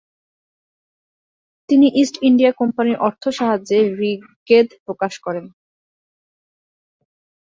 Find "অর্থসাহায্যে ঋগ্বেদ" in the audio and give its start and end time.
2.99-4.67